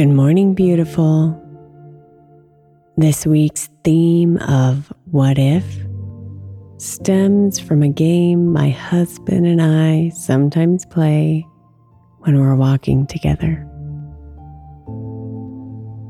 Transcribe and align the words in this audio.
Good 0.00 0.08
morning, 0.08 0.54
beautiful. 0.54 1.38
This 2.96 3.26
week's 3.26 3.68
theme 3.84 4.38
of 4.38 4.90
What 5.10 5.38
If 5.38 5.62
stems 6.78 7.60
from 7.60 7.82
a 7.82 7.90
game 7.90 8.50
my 8.50 8.70
husband 8.70 9.46
and 9.46 9.60
I 9.60 10.08
sometimes 10.16 10.86
play 10.86 11.46
when 12.20 12.40
we're 12.40 12.54
walking 12.54 13.06
together. 13.08 13.68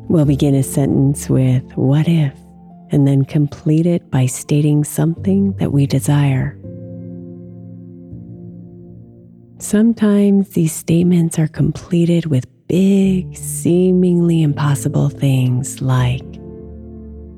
We'll 0.09 0.25
begin 0.25 0.55
a 0.55 0.63
sentence 0.63 1.29
with 1.29 1.65
What 1.77 2.07
if, 2.07 2.39
and 2.93 3.09
then 3.09 3.25
complete 3.25 3.87
it 3.87 4.09
by 4.09 4.27
stating 4.27 4.85
something 4.85 5.55
that 5.55 5.73
we 5.73 5.87
desire. 5.87 6.57
Sometimes 9.59 10.51
these 10.51 10.73
statements 10.73 11.41
are 11.41 11.49
completed 11.49 12.27
with 12.27 12.47
big, 12.71 13.37
seemingly 13.37 14.43
impossible 14.43 15.09
things 15.09 15.83
like 15.83 16.23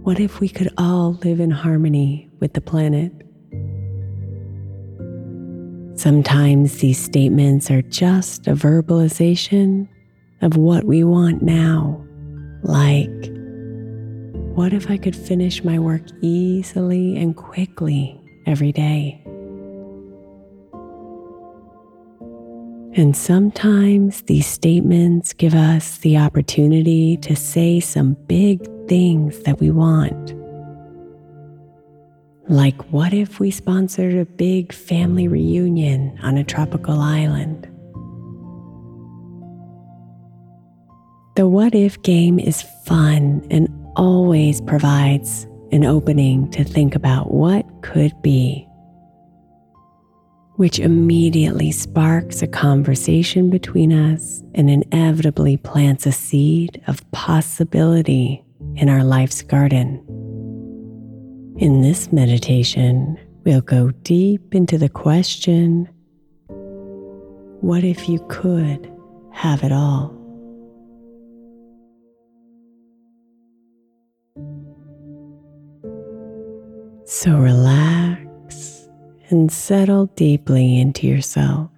what 0.03 0.21
if 0.21 0.41
we 0.41 0.49
could 0.49 0.69
all 0.77 1.13
live 1.25 1.41
in 1.41 1.51
harmony 1.51 2.29
with 2.39 2.53
the 2.53 2.61
planet? 2.61 3.13
Sometimes 5.99 6.79
these 6.79 7.03
statements 7.03 7.71
are 7.71 7.81
just 7.81 8.47
a 8.47 8.53
verbalization 8.53 9.89
of 10.43 10.59
what 10.59 10.85
we 10.85 11.03
want 11.03 11.41
now, 11.41 12.05
like, 12.63 13.09
what 14.55 14.75
if 14.75 14.91
I 14.91 14.99
could 14.99 15.17
finish 15.17 15.65
my 15.65 15.79
work 15.79 16.03
easily 16.21 17.17
and 17.17 17.35
quickly 17.35 18.21
every 18.45 18.73
day? 18.73 19.22
And 22.95 23.17
sometimes 23.17 24.21
these 24.23 24.47
statements 24.47 25.33
give 25.33 25.55
us 25.55 25.97
the 25.99 26.19
opportunity 26.19 27.17
to 27.19 27.35
say 27.35 27.81
some 27.81 28.15
big 28.27 28.69
things 28.87 29.39
that 29.45 29.61
we 29.61 29.71
want. 29.71 30.35
Like, 32.51 32.93
what 32.93 33.15
if 33.15 33.41
we 33.41 33.51
sponsored 33.51 34.15
a 34.15 34.27
big 34.27 34.75
family 34.75 35.27
reunion 35.27 36.19
on 36.23 36.37
a 36.37 36.45
tropical 36.45 37.01
island? 37.01 37.67
The 41.37 41.49
what 41.49 41.75
if 41.75 42.03
game 42.03 42.39
is 42.39 42.61
fun 42.85 43.47
and 43.51 43.69
always 43.97 44.61
provides 44.61 45.47
an 45.71 45.87
opening 45.87 46.51
to 46.51 46.63
think 46.63 46.95
about 46.95 47.33
what 47.33 47.65
could 47.81 48.13
be 48.21 48.69
which 50.63 50.79
immediately 50.79 51.73
sparks 51.73 52.41
a 52.41 52.47
conversation 52.47 53.51
between 53.51 53.93
us 53.93 54.45
and 54.55 54.71
inevitably 54.71 55.57
plants 55.57 56.07
a 56.07 56.13
seed 56.13 56.81
of 56.87 57.03
possibility 57.11 58.45
in 58.77 58.89
our 58.89 59.03
life's 59.03 59.43
garden. 59.43 59.99
In 61.59 61.83
this 61.83 62.13
meditation, 62.13 63.19
we'll 63.43 63.61
go 63.61 63.91
deep 64.05 64.55
into 64.55 64.79
the 64.79 64.89
question 64.89 65.89
what 67.61 67.83
if 67.83 68.09
you 68.09 68.25
could 68.29 68.89
have 69.33 69.65
it 69.65 69.73
all? 69.73 70.17
So 77.05 77.37
relax 77.37 77.92
and 79.33 79.51
settle 79.51 80.07
deeply 80.15 80.79
into 80.79 81.07
yourself. 81.07 81.71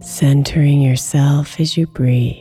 Centering 0.00 0.80
yourself 0.80 1.58
as 1.58 1.76
you 1.76 1.86
breathe. 1.86 2.36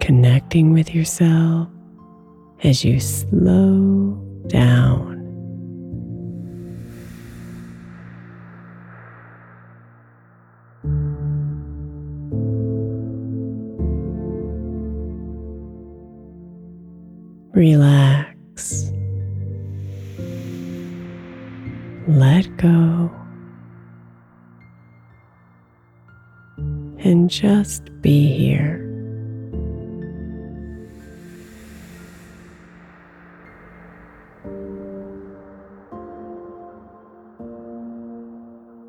Connecting 0.00 0.72
with 0.72 0.94
yourself 0.94 1.68
as 2.64 2.84
you 2.84 2.98
slow 2.98 4.18
down. 4.48 5.11
Relax. 17.62 18.90
Let 22.08 22.56
go. 22.56 23.08
And 26.98 27.30
just 27.30 27.84
be 28.02 28.36
here. 28.36 28.78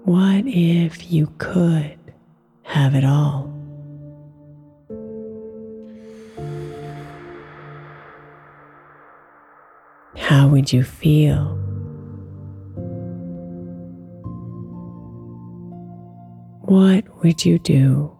What 0.05 0.47
if 0.47 1.11
you 1.11 1.31
could 1.37 1.99
have 2.63 2.95
it 2.95 3.05
all? 3.05 3.52
How 10.33 10.47
would 10.47 10.73
you 10.73 10.83
feel? 10.83 11.53
What 16.61 17.03
would 17.23 17.45
you 17.45 17.59
do? 17.59 18.11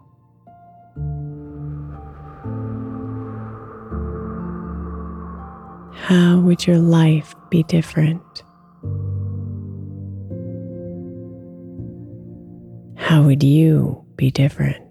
How 5.96 6.40
would 6.42 6.68
your 6.68 6.78
life 6.78 7.34
be 7.50 7.64
different? 7.64 8.44
How 12.96 13.24
would 13.24 13.42
you 13.42 14.06
be 14.18 14.30
different? 14.30 14.83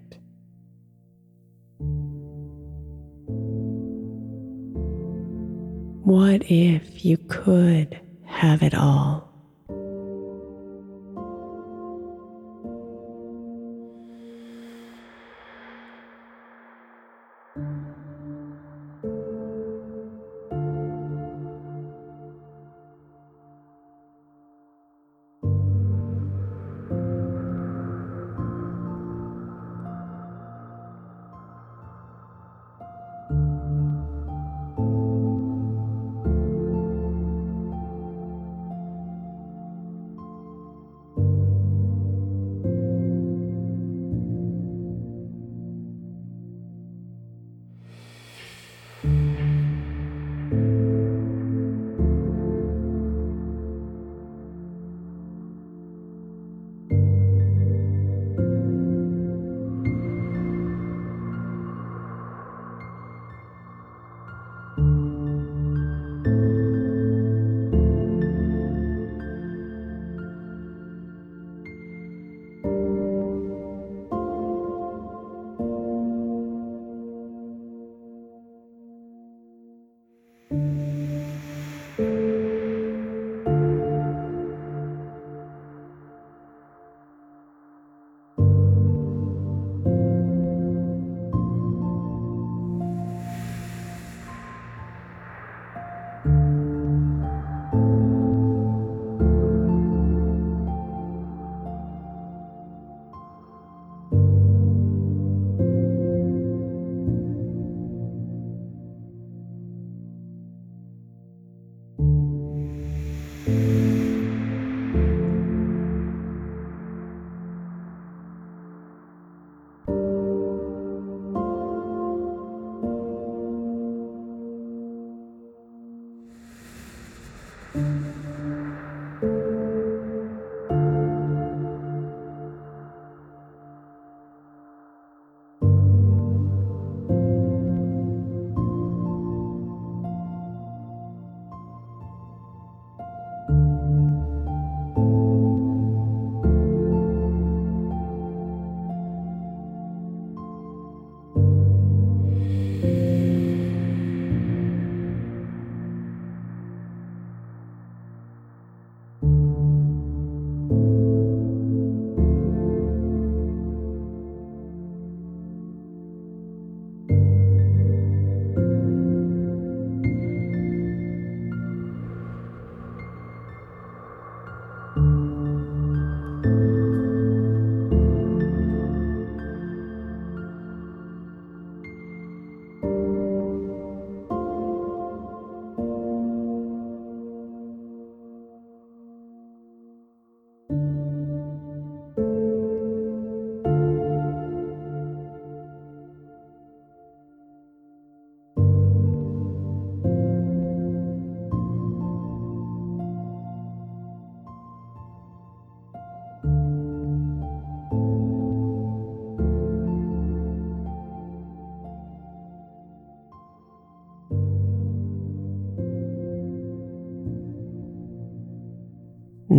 What 6.13 6.43
if 6.51 7.03
you 7.03 7.17
could 7.17 7.99
have 8.27 8.61
it 8.61 8.75
all? 8.75 9.32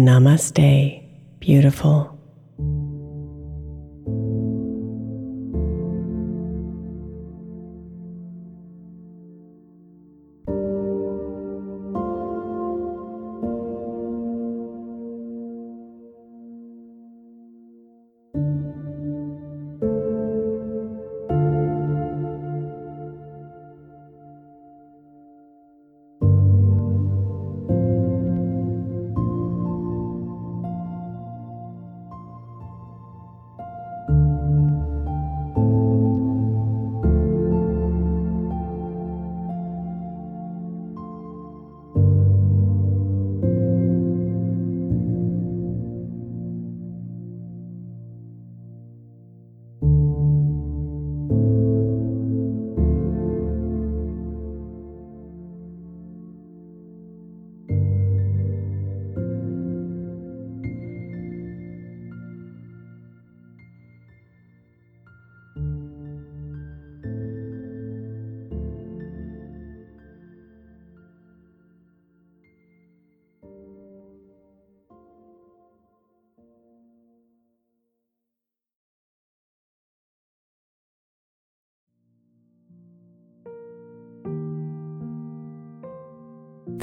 Namaste, 0.04 1.02
beautiful. 1.40 2.13